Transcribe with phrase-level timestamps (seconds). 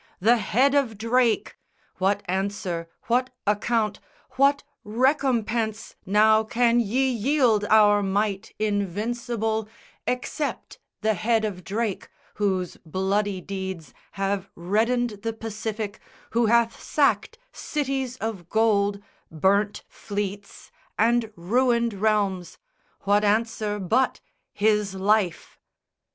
[0.19, 1.59] The head of Drake!
[1.99, 3.99] What answer, what account,
[4.31, 9.69] what recompense Now can ye yield our might invincible
[10.07, 15.99] Except the head of Drake, whose bloody deeds Have reddened the Pacific,
[16.31, 18.99] who hath sacked Cities of gold,
[19.29, 22.57] burnt fleets, and ruined realms,
[23.01, 24.19] What answer but
[24.51, 25.59] his life?"